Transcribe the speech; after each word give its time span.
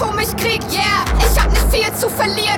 Tempo 0.00 0.16
mich 0.16 0.34
krieg, 0.36 0.62
yeah. 0.72 1.04
Ich 1.18 1.38
hab 1.38 1.50
nicht 1.50 1.70
viel 1.70 1.94
zu 1.94 2.08
verlieren. 2.08 2.49